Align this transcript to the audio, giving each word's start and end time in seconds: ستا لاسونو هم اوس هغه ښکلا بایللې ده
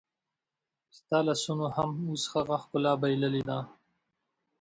ستا 0.97 1.17
لاسونو 1.27 1.67
هم 1.75 1.89
اوس 2.09 2.23
هغه 2.33 2.55
ښکلا 2.63 2.93
بایللې 3.01 3.43
ده 3.49 3.59